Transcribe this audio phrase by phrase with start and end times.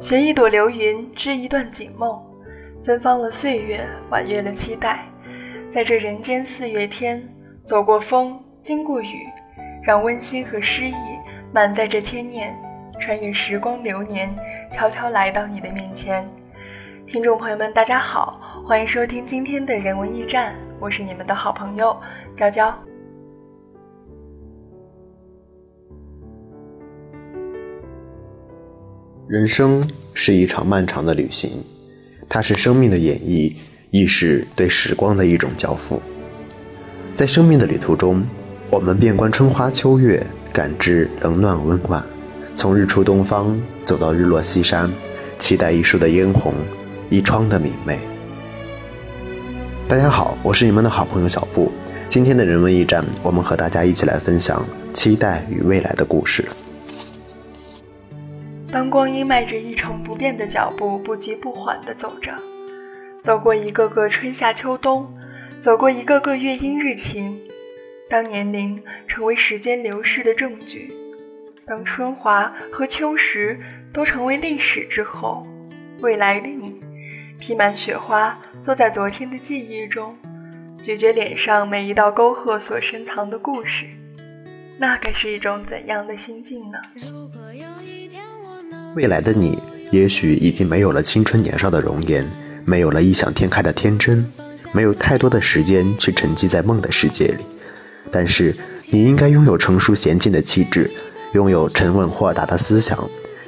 [0.00, 2.18] 携一朵流云，织一段锦梦，
[2.86, 5.04] 芬芳了岁月，婉约了期待。
[5.70, 7.22] 在这人间四月天，
[7.66, 9.28] 走过风，经过雨，
[9.82, 10.94] 让温馨和诗意
[11.52, 12.56] 满载着千念，
[12.98, 14.34] 穿越时光流年，
[14.72, 16.26] 悄悄来到你的面前。
[17.06, 21.94] 听众朋友们，大家好，欢迎收听今天的人文驿站，我是你们的好朋友
[22.34, 22.74] 娇娇。
[29.30, 31.48] 人生是一场漫长的旅行，
[32.28, 33.54] 它是生命的演绎，
[33.92, 36.02] 亦是对时光的一种交付。
[37.14, 38.26] 在生命的旅途中，
[38.70, 42.04] 我们遍观春花秋月，感知冷暖温婉，
[42.56, 44.90] 从日出东方走到日落西山，
[45.38, 46.52] 期待一树的嫣红，
[47.08, 48.00] 一窗的明媚。
[49.86, 51.70] 大家好，我是你们的好朋友小布。
[52.08, 56.44] 今天的人文驿站，我们和大家一起来分享期待与未来的故事。
[58.72, 62.32] 当光阴迈着一成不变的脚步，不急不缓地走着，
[63.20, 65.12] 走过一个个春夏秋冬，
[65.60, 67.36] 走过一个个月阴日晴。
[68.08, 70.88] 当年龄成为时间流逝的证据，
[71.66, 73.58] 当春华和秋实
[73.92, 75.44] 都成为历史之后，
[76.00, 76.80] 未来的你，
[77.40, 80.16] 披满雪花，坐在昨天的记忆中，
[80.80, 83.86] 咀嚼脸上每一道沟壑所深藏的故事，
[84.78, 86.78] 那该是一种怎样的心境呢？
[86.94, 88.24] 如果有一天
[88.96, 89.56] 未来的你，
[89.92, 92.28] 也许已经没有了青春年少的容颜，
[92.64, 94.26] 没有了异想天开的天真，
[94.72, 97.44] 没有太多的时间去沉寂在梦的世界里。
[98.10, 98.54] 但是，
[98.88, 100.90] 你应该拥有成熟娴静的气质，
[101.34, 102.98] 拥有沉稳豁达的思想，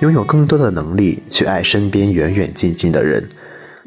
[0.00, 3.28] 拥有更多的能力去爱身边远远近近的人，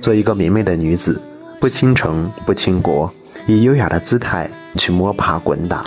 [0.00, 1.20] 做一个明媚的女子，
[1.58, 3.12] 不倾城，不倾国，
[3.48, 5.84] 以优雅的姿态去摸爬滚打。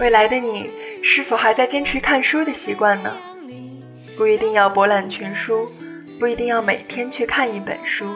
[0.00, 0.68] 未来的你。
[1.06, 3.14] 是否还在坚持看书的习惯呢？
[4.16, 5.66] 不一定要博览群书，
[6.18, 8.06] 不一定要每天去看一本书，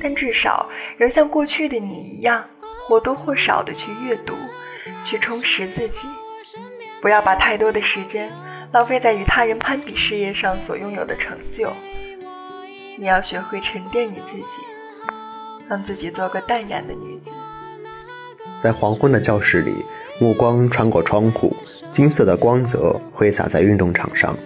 [0.00, 2.44] 但至少仍像过去的你一样，
[2.86, 4.34] 或多或少的去阅读，
[5.02, 6.06] 去充实自己。
[7.00, 8.30] 不要把太多的时间
[8.70, 11.72] 浪费在与他人攀比事业上所拥有的成就。
[12.98, 14.60] 你要学会沉淀你自己，
[15.66, 17.30] 让自己做个淡然的女子。
[18.58, 19.72] 在黄昏的教室里。
[20.22, 21.56] 目光穿过窗户，
[21.92, 24.36] 金色的光泽挥洒在运动场上。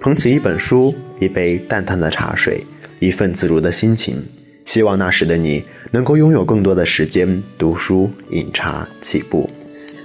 [0.00, 2.64] 捧起一本书，一杯淡淡的茶水，
[3.00, 4.16] 一份自如的心情。
[4.64, 9.50] 希望那时的你能够拥有更多的时间读书、饮茶、起步，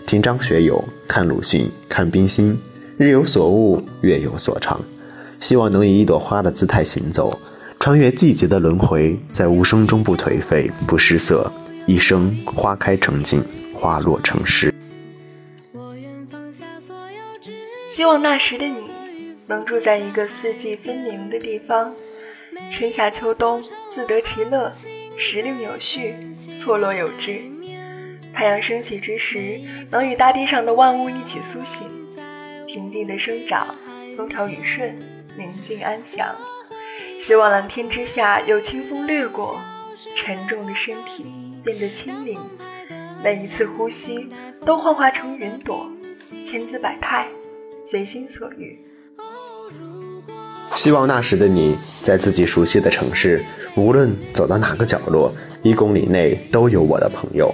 [0.05, 2.57] 听张学友，看鲁迅，看冰心。
[2.97, 4.81] 日有所悟，月有所长。
[5.39, 7.37] 希望能以一朵花的姿态行走，
[7.79, 11.51] 穿越季节的轮回，在无声中不颓废，不失色。
[11.85, 14.73] 一生花开成景，花落成诗。
[17.95, 18.91] 希望那时的你
[19.47, 21.95] 能住在一个四季分明的地方，
[22.73, 24.69] 春夏秋冬自得其乐，
[25.17, 26.13] 时令有序，
[26.59, 27.39] 错落有致。
[28.33, 31.89] 太阳升起之时，能与大地上的万物一起苏醒，
[32.67, 33.73] 平静的生长，
[34.17, 34.99] 风调雨顺，
[35.37, 36.35] 宁静安详。
[37.21, 39.57] 希望蓝天之下有清风掠过，
[40.17, 41.25] 沉重的身体
[41.63, 42.37] 变得轻灵，
[43.23, 44.27] 每一次呼吸
[44.65, 45.89] 都幻化成云朵，
[46.45, 47.25] 千姿百态。
[47.89, 48.77] 随心所欲。
[50.75, 53.43] 希望那时的你在自己熟悉的城市，
[53.75, 55.31] 无论走到哪个角落，
[55.61, 57.53] 一公里内都有我的朋友。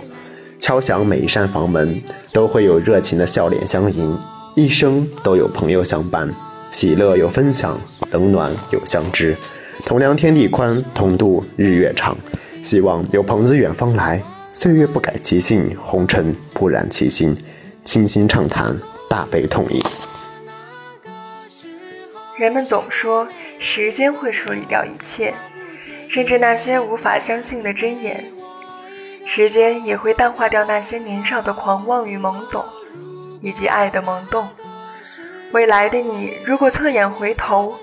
[0.58, 4.18] 敲响每一扇房门，都会有热情的笑脸相迎。
[4.56, 6.30] 一生都有朋友相伴，
[6.72, 7.80] 喜乐有分享，
[8.12, 9.36] 冷暖有相知。
[9.86, 12.18] 同量天地宽，同度日月长。
[12.64, 14.22] 希望有朋自远方来，
[14.54, 17.36] 岁月不改其性，红尘不染其心。
[17.84, 18.78] 倾心畅谈，
[19.10, 19.82] 大悲痛饮。
[22.42, 23.28] 人们总说
[23.60, 25.32] 时间会处理掉一切，
[26.10, 28.32] 甚至那些无法相信的真言。
[29.28, 32.66] 时间也会淡化掉那些年少的狂妄与懵懂，
[33.42, 34.50] 以及爱的萌动。
[35.52, 37.78] 未来的你，如果侧眼回头，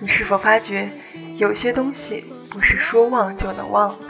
[0.00, 0.90] 你是否发觉
[1.36, 4.08] 有些东西不是说忘就能忘的？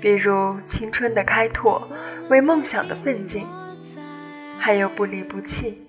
[0.00, 1.86] 比如青春的开拓，
[2.30, 3.46] 为梦想的奋进，
[4.58, 5.82] 还有不离不弃。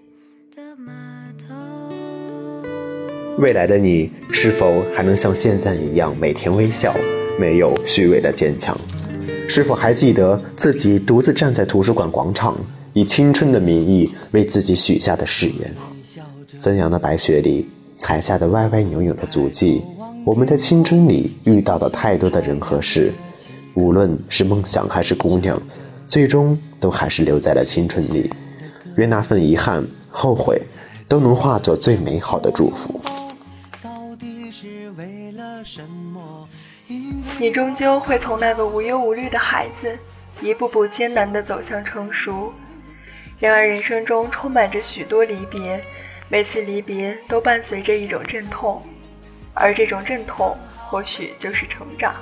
[3.37, 6.95] 未来的你是否还能像现在一样每天微笑，
[7.37, 8.77] 没有虚伪的坚强？
[9.45, 12.55] 是否还记得自己独自站在图书馆广场，
[12.93, 15.69] 以青春的名义为自己许下的誓言？
[16.61, 17.67] 纷扬的白雪里
[17.97, 19.81] 踩下的歪歪扭扭的足迹，
[20.23, 23.11] 我们在青春里遇到的太多的人和事，
[23.73, 25.61] 无论是梦想还是姑娘，
[26.07, 28.31] 最终都还是留在了青春里。
[28.95, 30.61] 愿那份遗憾、后悔。
[31.07, 32.99] 都能化作最美好的祝福。
[37.39, 39.97] 你终究会从那个无忧无虑的孩子，
[40.41, 42.53] 一步步艰难地走向成熟。
[43.39, 45.83] 然而，人生中充满着许多离别，
[46.29, 48.81] 每次离别都伴随着一种阵痛，
[49.53, 52.15] 而这种阵痛或许就是成长。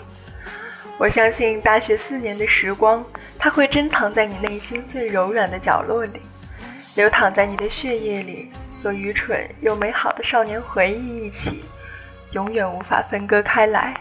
[0.98, 3.06] 我相信，大学四年的时光，
[3.38, 6.20] 它会珍藏在你内心最柔软的角落里，
[6.96, 8.50] 流淌在你的血液里，
[8.82, 11.64] 和愚蠢又美好的少年回忆一起，
[12.34, 13.96] 永远无法分割开来。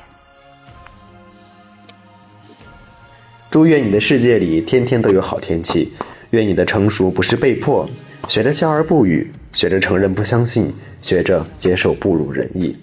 [3.50, 5.92] 祝愿你的世界里天天都有好天气。
[6.30, 7.86] 愿你的成熟不是被迫，
[8.26, 12.74] 学着笑而不语，学着承认不相信，学着接受不如人意。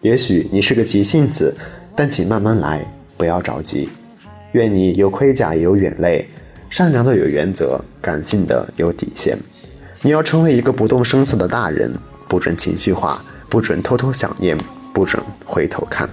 [0.00, 1.54] 也许你是个急性子，
[1.94, 2.82] 但请慢慢来，
[3.18, 3.90] 不要着急。
[4.52, 6.26] 愿你有盔甲也有眼泪，
[6.70, 9.36] 善良的有原则，感性的有底线。
[10.00, 11.92] 你要成为一个不动声色的大人，
[12.26, 14.56] 不准情绪化，不准偷偷想念，
[14.96, 16.08] 不准回头看。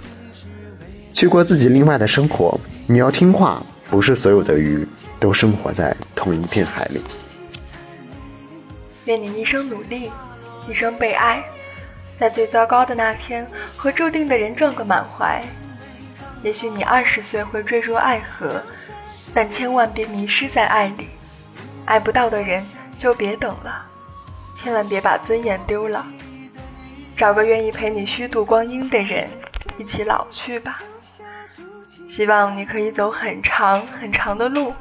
[1.13, 3.63] 去过自己另外的生活，你要听话。
[3.89, 4.87] 不是所有的鱼
[5.19, 7.01] 都生活在同一片海里。
[9.05, 10.11] 愿你一生努力，
[10.67, 11.43] 一生被爱，
[12.19, 13.47] 在最糟糕的那天
[13.77, 15.43] 和注定的人撞个满怀。
[16.41, 18.61] 也许你二十岁会坠入爱河，
[19.33, 21.07] 但千万别迷失在爱里。
[21.85, 22.65] 爱不到的人
[22.97, 23.85] 就别等了，
[24.55, 26.03] 千万别把尊严丢了。
[27.15, 29.29] 找个愿意陪你虚度光阴的人，
[29.77, 30.81] 一起老去吧。
[32.09, 34.73] 希望你可以走很长很长的路，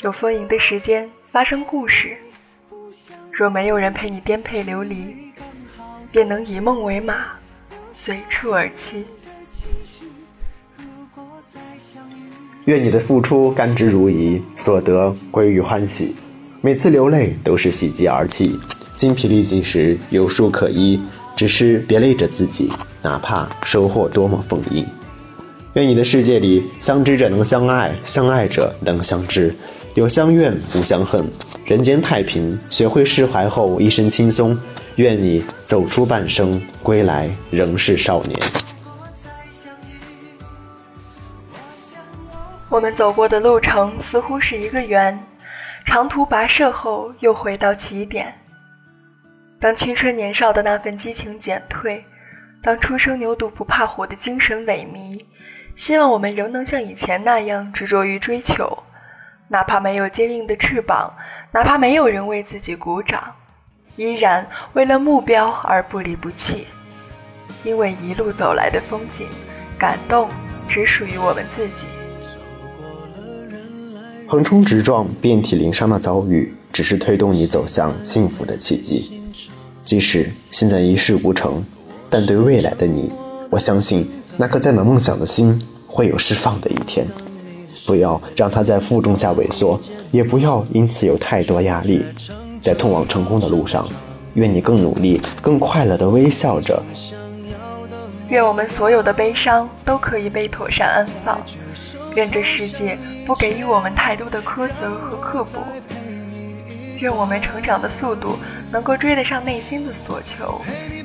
[0.00, 2.16] 有丰盈的时间发生故事。
[3.30, 5.32] 若没有人陪你颠沛流离，
[6.10, 7.26] 便能以梦为马，
[7.92, 9.02] 随处而栖。
[12.66, 16.14] 愿你的付出甘之如饴，所得归于欢喜。
[16.60, 18.56] 每次流泪都是喜极而泣，
[18.94, 21.00] 精疲力尽时有书可依。
[21.34, 22.70] 只是别累着自己，
[23.02, 24.86] 哪怕收获多么丰盈。
[25.74, 29.54] 愿你的世界里，相知者能相爱，相爱者能相知，
[29.94, 31.26] 有相怨无相恨，
[31.64, 32.58] 人间太平。
[32.68, 34.58] 学会释怀后，一身轻松。
[34.96, 38.38] 愿你走出半生，归来仍是少年。
[42.68, 45.18] 我们走过的路程似乎是一个圆，
[45.86, 48.34] 长途跋涉后又回到起点。
[49.62, 52.04] 当青春年少的那份激情减退，
[52.64, 55.24] 当初生牛犊不怕虎的精神萎靡。
[55.76, 58.76] 希望我们仍能像以前那样执着于追求，
[59.46, 61.14] 哪怕没有坚硬的翅膀，
[61.52, 63.22] 哪怕没有人为自己鼓掌，
[63.94, 66.66] 依然为了目标而不离不弃。
[67.62, 69.28] 因为一路走来的风景，
[69.78, 70.28] 感动
[70.66, 71.86] 只属于我们自己。
[74.26, 79.21] 横冲直撞、遍体鳞伤的遭遇，只是推动你走向幸福的契机。
[79.92, 81.62] 即使现在一事无成，
[82.08, 83.12] 但对未来的你，
[83.50, 84.08] 我相信。
[84.38, 87.06] 那颗载满梦想的心会有释放的一天，
[87.84, 89.78] 不要让它在负重下萎缩，
[90.10, 92.02] 也不要因此有太多压力。
[92.62, 93.86] 在通往成功的路上，
[94.32, 96.82] 愿你更努力、更快乐地微笑着。
[98.30, 101.38] 愿我们所有的悲伤都可以被妥善安放。
[102.14, 102.96] 愿这世界
[103.26, 105.62] 不给予我们太多的苛责和刻薄。
[107.02, 108.38] 愿我们成长的速度
[108.70, 110.62] 能够追得上内心的所求。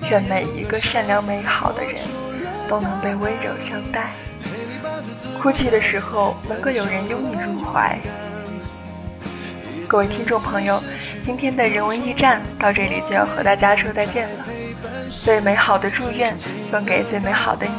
[0.09, 1.95] 愿每一个善良美好的人。
[2.69, 4.11] 都能被温柔相待，
[5.41, 7.97] 哭泣的时候能够有人拥你入怀。
[9.87, 10.83] 各位听众朋友，
[11.23, 14.45] 今天的人文驿站到这里就要和大家说再见了。
[15.09, 16.35] 最美好的祝愿
[16.69, 17.71] 送给最美好的你，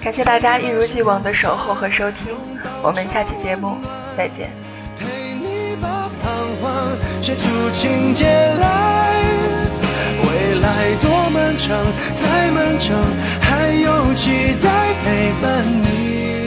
[0.00, 2.36] 感谢大家一如既往的守候和收听，
[2.84, 3.76] 我们下期节目
[4.16, 4.65] 再见。
[7.22, 9.12] 写出情节来
[10.22, 11.76] 未来多漫长，
[12.14, 12.96] 再漫长。
[13.40, 14.68] 还有期待
[15.04, 16.45] 陪伴你。